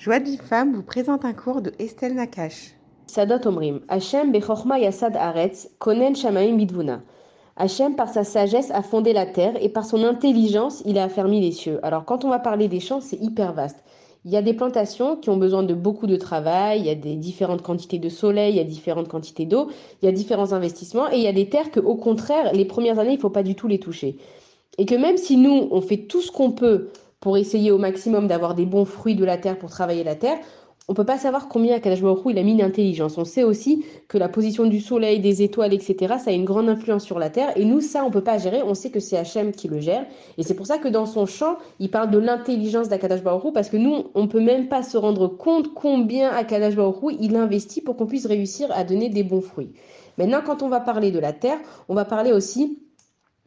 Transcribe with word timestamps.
Joie 0.00 0.18
de 0.18 0.34
femme 0.38 0.72
vous 0.72 0.82
présente 0.82 1.26
un 1.26 1.34
cours 1.34 1.60
de 1.60 1.74
Estelle 1.78 2.14
Nakash. 2.14 2.72
Sadat 3.06 3.46
Omrim. 3.46 3.80
Hachem 3.86 4.32
bechorma 4.32 4.78
yasad 4.78 5.14
aretz 5.14 5.68
konen 5.78 6.16
shamaim 6.16 6.56
bidvuna. 6.56 7.02
Hachem, 7.58 7.96
par 7.96 8.08
sa 8.08 8.24
sagesse, 8.24 8.70
a 8.70 8.80
fondé 8.80 9.12
la 9.12 9.26
terre 9.26 9.62
et 9.62 9.68
par 9.68 9.84
son 9.84 10.02
intelligence, 10.02 10.82
il 10.86 10.96
a 10.96 11.04
affermi 11.04 11.42
les 11.42 11.52
cieux. 11.52 11.80
Alors, 11.82 12.06
quand 12.06 12.24
on 12.24 12.30
va 12.30 12.38
parler 12.38 12.66
des 12.66 12.80
champs, 12.80 13.02
c'est 13.02 13.20
hyper 13.20 13.52
vaste. 13.52 13.84
Il 14.24 14.30
y 14.30 14.38
a 14.38 14.42
des 14.42 14.54
plantations 14.54 15.16
qui 15.16 15.28
ont 15.28 15.36
besoin 15.36 15.64
de 15.64 15.74
beaucoup 15.74 16.06
de 16.06 16.16
travail, 16.16 16.80
il 16.80 16.86
y 16.86 16.90
a 16.90 16.94
des 16.94 17.16
différentes 17.16 17.60
quantités 17.60 17.98
de 17.98 18.08
soleil, 18.08 18.54
il 18.54 18.56
y 18.56 18.60
a 18.60 18.64
différentes 18.64 19.08
quantités 19.08 19.44
d'eau, 19.44 19.68
il 20.00 20.06
y 20.06 20.08
a 20.08 20.12
différents 20.12 20.54
investissements 20.54 21.12
et 21.12 21.16
il 21.16 21.22
y 21.22 21.28
a 21.28 21.32
des 21.34 21.50
terres 21.50 21.70
que, 21.70 21.78
au 21.80 21.96
contraire, 21.96 22.54
les 22.54 22.64
premières 22.64 22.98
années, 22.98 23.12
il 23.12 23.16
ne 23.16 23.20
faut 23.20 23.28
pas 23.28 23.42
du 23.42 23.54
tout 23.54 23.68
les 23.68 23.78
toucher. 23.78 24.16
Et 24.78 24.86
que 24.86 24.94
même 24.94 25.18
si 25.18 25.36
nous, 25.36 25.68
on 25.70 25.82
fait 25.82 25.98
tout 25.98 26.22
ce 26.22 26.32
qu'on 26.32 26.52
peut 26.52 26.88
pour 27.20 27.36
essayer 27.36 27.70
au 27.70 27.78
maximum 27.78 28.26
d'avoir 28.26 28.54
des 28.54 28.66
bons 28.66 28.84
fruits 28.84 29.14
de 29.14 29.24
la 29.24 29.36
terre 29.36 29.58
pour 29.58 29.70
travailler 29.70 30.04
la 30.04 30.16
terre, 30.16 30.38
on 30.90 30.94
peut 30.94 31.04
pas 31.04 31.18
savoir 31.18 31.46
combien 31.46 31.78
Baruch 31.78 32.18
il 32.26 32.38
a 32.38 32.42
mis 32.42 32.56
d'intelligence. 32.56 33.16
On 33.16 33.24
sait 33.24 33.44
aussi 33.44 33.84
que 34.08 34.18
la 34.18 34.28
position 34.28 34.66
du 34.66 34.80
soleil, 34.80 35.20
des 35.20 35.40
étoiles, 35.40 35.72
etc., 35.72 36.14
ça 36.18 36.30
a 36.30 36.32
une 36.32 36.44
grande 36.44 36.68
influence 36.68 37.04
sur 37.04 37.20
la 37.20 37.30
terre. 37.30 37.56
Et 37.56 37.64
nous, 37.64 37.80
ça, 37.80 38.04
on 38.04 38.10
peut 38.10 38.24
pas 38.24 38.38
gérer. 38.38 38.60
On 38.64 38.74
sait 38.74 38.90
que 38.90 38.98
c'est 38.98 39.16
Hachem 39.16 39.52
qui 39.52 39.68
le 39.68 39.78
gère. 39.78 40.04
Et 40.36 40.42
c'est 40.42 40.54
pour 40.54 40.66
ça 40.66 40.78
que 40.78 40.88
dans 40.88 41.06
son 41.06 41.26
chant, 41.26 41.58
il 41.78 41.92
parle 41.92 42.10
de 42.10 42.18
l'intelligence 42.18 42.88
d'Akadash 42.88 43.22
parce 43.54 43.68
que 43.68 43.76
nous, 43.76 44.06
on 44.16 44.26
peut 44.26 44.40
même 44.40 44.68
pas 44.68 44.82
se 44.82 44.96
rendre 44.96 45.28
compte 45.28 45.74
combien 45.74 46.30
Akadash 46.30 46.74
il 47.20 47.36
investit 47.36 47.82
pour 47.82 47.96
qu'on 47.96 48.06
puisse 48.06 48.26
réussir 48.26 48.66
à 48.72 48.82
donner 48.82 49.10
des 49.10 49.22
bons 49.22 49.42
fruits. 49.42 49.70
Maintenant, 50.18 50.40
quand 50.44 50.64
on 50.64 50.68
va 50.68 50.80
parler 50.80 51.12
de 51.12 51.20
la 51.20 51.32
terre, 51.32 51.58
on 51.88 51.94
va 51.94 52.04
parler 52.04 52.32
aussi 52.32 52.80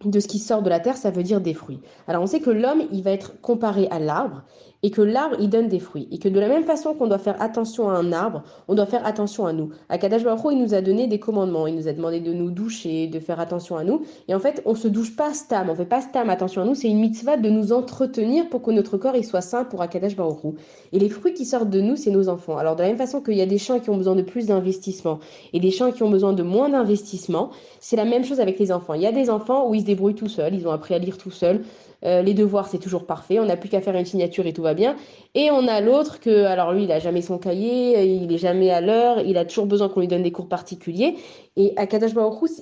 de 0.05 0.20
ce 0.20 0.27
qui 0.27 0.39
sort 0.39 0.62
de 0.62 0.70
la 0.70 0.80
terre, 0.80 0.98
ça 0.98 1.12
veut 1.12 1.23
dire 1.23 1.41
des 1.41 1.53
fruits. 1.53 1.80
Alors 2.07 2.23
on 2.23 2.27
sait 2.27 2.39
que 2.39 2.49
l'homme, 2.49 2.84
il 2.91 3.03
va 3.03 3.12
être 3.12 3.39
comparé 3.41 3.88
à 3.89 3.99
l'arbre 3.99 4.43
et 4.83 4.91
que 4.91 5.01
l'arbre, 5.01 5.37
il 5.39 5.49
donne 5.49 5.69
des 5.69 5.79
fruits. 5.79 6.07
Et 6.11 6.19
que 6.19 6.27
de 6.27 6.39
la 6.39 6.49
même 6.49 6.63
façon 6.63 6.93
qu'on 6.93 7.07
doit 7.07 7.17
faire 7.17 7.41
attention 7.41 7.89
à 7.89 7.93
un 7.93 8.11
arbre, 8.11 8.43
on 8.67 8.75
doit 8.75 8.85
faire 8.85 9.05
attention 9.05 9.45
à 9.45 9.53
nous. 9.53 9.69
Akadash 9.89 10.23
Baruch 10.23 10.41
il 10.51 10.59
nous 10.59 10.73
a 10.73 10.81
donné 10.81 11.07
des 11.07 11.20
commandements. 11.20 11.67
Il 11.67 11.75
nous 11.75 11.87
a 11.87 11.93
demandé 11.93 12.20
de 12.20 12.34
nous 12.34 12.51
doucher, 12.51 13.07
de 13.07 13.20
faire 13.20 13.40
attention 13.40 13.77
à 13.77 13.84
nous. 13.84 14.03
Et 14.27 14.35
en 14.35 14.40
fait, 14.40 14.62
on 14.65 14.75
se 14.75 14.90
douche 14.90 15.15
pas 15.15 15.34
stam, 15.34 15.70
on 15.70 15.75
fait 15.75 15.85
pas 15.85 16.01
stam 16.01 16.29
attention 16.29 16.62
à 16.62 16.65
nous. 16.65 16.75
C'est 16.75 16.90
une 16.90 16.99
mitzvah 16.99 17.37
de 17.37 17.49
nous 17.49 17.71
entretenir 17.71 18.49
pour 18.49 18.62
que 18.62 18.71
notre 18.71 18.98
corps 18.98 19.15
il 19.15 19.23
soit 19.23 19.41
sain 19.41 19.63
pour 19.63 19.81
Akadash 19.81 20.15
Baruch 20.15 20.53
Et 20.91 20.99
les 20.99 21.09
fruits 21.09 21.34
qui 21.34 21.45
sortent 21.45 21.70
de 21.70 21.79
nous, 21.79 21.95
c'est 21.95 22.12
nos 22.12 22.27
enfants. 22.27 22.57
Alors 22.57 22.75
de 22.75 22.81
la 22.81 22.90
même 22.90 22.97
façon 22.97 23.21
qu'il 23.21 23.35
y 23.35 23.41
a 23.41 23.45
des 23.45 23.57
champs 23.57 23.79
qui 23.79 23.90
ont 23.90 23.97
besoin 23.97 24.15
de 24.15 24.21
plus 24.21 24.47
d'investissement 24.47 25.20
et 25.53 25.59
des 25.59 25.71
champs 25.71 25.91
qui 25.91 26.03
ont 26.03 26.09
besoin 26.09 26.34
de 26.34 26.43
moins 26.43 26.70
d'investissement, 26.70 27.51
c'est 27.79 27.95
la 27.95 28.05
même 28.05 28.25
chose 28.25 28.41
avec 28.41 28.59
les 28.59 28.71
enfants. 28.71 28.93
Il 28.95 29.01
y 29.01 29.07
a 29.07 29.12
des 29.12 29.29
enfants 29.29 29.70
où 29.70 29.75
ils 29.75 29.81
se 29.81 29.85
débrouillent 29.85 30.15
tout 30.15 30.27
seuls, 30.27 30.53
ils 30.53 30.68
ont 30.68 30.71
appris 30.71 30.93
à 30.93 30.97
lire 30.97 31.18
tout 31.18 31.31
seuls. 31.31 31.62
Euh, 32.05 32.21
les 32.21 32.34
devoirs, 32.34 32.68
c'est 32.68 32.79
toujours 32.79 33.05
parfait. 33.05 33.40
On 33.40 33.45
n'a 33.45 33.55
plus 33.55 33.70
qu'à 33.70 33.79
faire 33.79 33.95
une 33.95 34.05
signature 34.05 34.45
et 34.45 34.53
tout 34.53 34.62
va 34.62 34.73
bien. 34.74 34.96
Et 35.35 35.49
on 35.52 35.68
a 35.68 35.82
l'autre 35.82 36.20
que, 36.20 36.46
alors 36.46 36.74
lui, 36.74 36.84
il 36.84 36.91
a 36.91 36.99
jamais 36.99 37.21
son 37.21 37.38
cahier, 37.38 38.04
il 38.04 38.32
est 38.32 38.38
jamais 38.38 38.70
à 38.70 38.82
l'heure, 38.82 39.21
il 39.21 39.38
a 39.38 39.46
toujours 39.46 39.65
besoin 39.65 39.90
qu'on 39.90 39.99
lui 39.99 40.07
donne 40.07 40.24
des 40.24 40.32
cours 40.32 40.48
particuliers. 40.48 41.15
Et 41.55 41.74
à 41.76 41.88
Kadash 41.88 42.12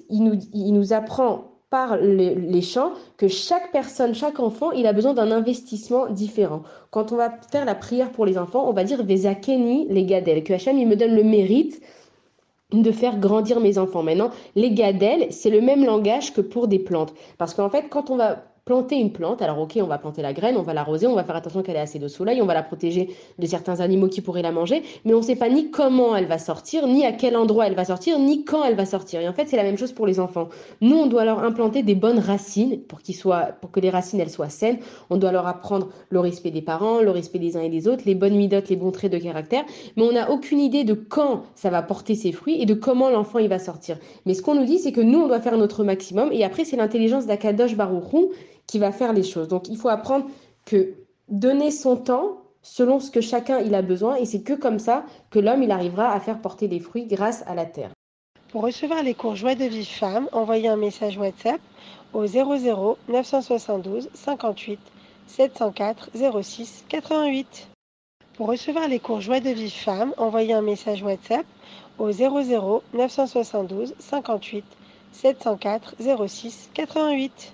il 0.09 0.23
nous, 0.23 0.40
il 0.53 0.73
nous 0.73 0.94
apprend 0.94 1.52
par 1.72 1.95
les, 1.95 2.62
chants 2.62 2.92
que 3.16 3.30
chaque 3.30 3.72
personne, 3.72 4.14
chaque 4.14 4.42
enfant, 4.42 4.72
il 4.72 4.86
a 4.86 4.94
besoin 4.94 5.14
d'un 5.14 5.31
investissement 5.31 6.08
différent. 6.08 6.64
Quand 6.92 7.14
on 7.14 7.16
va 7.16 7.31
faire 7.50 7.64
la 7.64 7.76
prière 7.76 8.12
pour 8.12 8.25
les 8.25 8.38
enfants, 8.38 8.68
on 8.68 8.73
va 8.73 8.84
dire 8.84 9.03
Vezakeni 9.03 9.88
les 9.90 10.03
gadels, 10.03 10.44
que 10.44 10.52
Hachem 10.52 10.78
il 10.78 10.88
me 10.88 10.98
donne 10.98 11.16
le 11.16 11.23
mérite 11.23 11.81
de 12.73 12.92
faire 12.92 13.18
grandir 13.20 13.62
mes 13.62 13.78
enfants. 13.78 14.03
Maintenant, 14.03 14.31
les 14.56 14.72
gadels, 14.72 15.28
c'est 15.31 15.50
le 15.50 15.62
même 15.62 15.86
langage 15.86 16.34
que 16.34 16.42
pour 16.42 16.68
des 16.68 16.80
plantes. 16.80 17.14
Parce 17.38 17.53
qu'en 17.53 17.70
fait, 17.70 17.88
quand 17.90 18.09
on 18.09 18.18
va 18.18 18.44
planter 18.66 18.95
une 18.98 19.12
plante. 19.12 19.42
Alors 19.42 19.59
ok, 19.59 19.80
on 19.81 19.88
va 19.88 19.98
planter 19.98 20.22
la 20.22 20.34
graine, 20.34 20.56
on 20.58 20.62
va 20.62 20.73
l'arroser, 20.73 21.08
on 21.08 21.16
va 21.16 21.23
faire 21.23 21.36
attention 21.36 21.64
qu'elle 21.64 21.76
ait 21.76 21.80
assez 21.80 22.00
de 22.00 22.08
soleil, 22.08 22.42
on 22.42 22.45
va 22.45 22.54
la 22.54 22.64
protéger 22.64 23.09
de 23.40 23.45
certains 23.45 23.80
animaux 23.80 24.08
qui 24.08 24.22
pourraient 24.22 24.42
la 24.42 24.52
manger, 24.52 24.84
mais 25.06 25.14
on 25.14 25.18
ne 25.18 25.23
sait 25.23 25.36
pas 25.36 25.50
ni 25.50 25.72
comment 25.72 26.16
elle 26.16 26.28
va 26.28 26.38
sortir, 26.38 26.88
ni 26.88 27.06
à 27.06 27.12
quel 27.12 27.36
endroit 27.36 27.68
elle 27.68 27.76
va 27.76 27.86
sortir, 27.86 28.20
ni 28.20 28.45
quand 28.45 28.64
elle 28.64 28.76
va 28.76 28.86
sortir. 28.86 29.22
Et 29.22 29.28
en 29.28 29.34
fait, 29.34 29.48
c'est 29.48 29.58
la 29.58 29.64
même 29.64 29.78
chose 29.78 29.92
pour 29.92 30.06
les 30.06 30.20
enfants. 30.20 30.50
Nous, 30.81 30.95
on 30.95 31.08
doit 31.08 31.26
leur 31.26 31.44
implanter 31.44 31.84
des 31.84 31.96
bonnes 31.96 32.19
racines 32.19 32.81
pour 32.81 33.02
qu'ils 33.02 33.16
soient, 33.16 33.50
pour 33.62 33.72
que 33.72 33.80
les 33.80 33.90
racines 33.90 34.19
elles 34.19 34.30
soient 34.30 34.50
saines. 34.50 34.78
On 35.09 35.18
doit 35.18 35.31
leur 35.31 35.47
apprendre 35.47 35.90
le 36.09 36.19
respect 36.19 36.52
des 36.52 36.62
parents, 36.62 37.02
le 37.02 37.12
respect 37.12 37.40
des 37.40 37.58
uns 37.58 37.62
et 37.62 37.69
des 37.69 37.88
autres, 37.88 38.03
les 38.06 38.16
bonnes 38.16 38.35
midotes, 38.35 38.69
les 38.69 38.75
bons 38.75 38.91
traits 38.91 39.12
de 39.12 39.18
caractère, 39.18 39.64
mais 39.96 40.03
on 40.03 40.12
n'a 40.12 40.30
aucune 40.30 40.59
idée 40.59 40.84
de 40.84 40.94
quand 40.94 41.44
ça 41.56 41.69
va 41.69 41.81
porter 41.81 42.16
ses 42.16 42.31
fruits 42.31 42.62
et 42.62 42.66
de 42.66 42.74
comment 42.74 43.09
l'enfant 43.09 43.40
il 43.40 43.50
va 43.50 43.59
sortir. 43.59 43.97
Mais 44.25 44.34
ce 44.34 44.41
qu'on 44.41 44.56
nous 44.56 44.66
dit, 44.66 44.80
c'est 44.80 44.91
que 44.91 45.02
nous, 45.02 45.19
on 45.19 45.28
doit 45.28 45.41
faire 45.41 45.58
notre 45.58 45.84
maximum 45.84 46.30
et 46.31 46.44
après, 46.44 46.66
c'est 46.66 46.78
l'intelligence 46.78 47.25
d'Akadosh 47.25 47.75
Baruchou 47.75 48.31
qui 48.67 48.79
va 48.79 48.91
faire 48.91 49.13
les 49.13 49.23
choses. 49.23 49.47
Donc 49.47 49.67
il 49.67 49.77
faut 49.77 49.89
apprendre 49.89 50.25
que 50.66 50.94
donner 51.29 51.72
son 51.72 51.95
temps 51.95 52.41
selon 52.61 52.99
ce 52.99 53.09
que 53.09 53.22
chacun 53.22 53.59
il 53.59 53.73
a 53.73 53.81
besoin 53.81 54.16
et 54.16 54.25
c'est 54.25 54.41
que 54.41 54.53
comme 54.53 54.79
ça 54.79 55.05
que 55.29 55.39
l'homme 55.39 55.63
il 55.63 55.72
arrivera 55.72 56.11
à 56.11 56.19
faire 56.19 56.39
porter 56.39 56.67
des 56.67 56.79
fruits 56.79 57.05
grâce 57.05 57.44
à 57.47 57.55
la 57.55 57.66
terre. 57.66 57.91
Pour 58.51 58.63
recevoir 58.63 59.01
les 59.01 59.13
cours 59.13 59.35
Joie 59.35 59.55
de 59.55 59.63
vie 59.63 59.85
femme, 59.85 60.27
envoyez 60.33 60.67
un 60.67 60.75
message 60.75 61.17
WhatsApp 61.17 61.61
au 62.13 62.27
00 62.27 62.97
972 63.07 64.09
58 64.13 64.79
704 65.28 66.09
06 66.41 66.85
88. 66.89 67.69
Pour 68.35 68.47
recevoir 68.47 68.88
les 68.88 68.99
cours 68.99 69.22
Joie 69.22 69.39
de 69.39 69.49
vie 69.49 69.72
femme, 69.72 70.13
envoyez 70.17 70.53
un 70.53 70.61
message 70.61 71.01
WhatsApp 71.01 71.45
au 71.97 72.11
00 72.11 72.83
972 72.93 73.95
58 73.99 74.66
704 75.13 75.95
06 76.28 76.69
88. 76.73 77.53